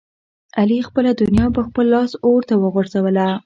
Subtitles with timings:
[0.59, 3.27] علي خپله دنیا په خپل لاس اورته وغورځوله.